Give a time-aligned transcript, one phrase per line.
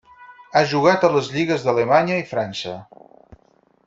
[0.55, 2.73] Ha jugat a les lligues d'Alemanya i França.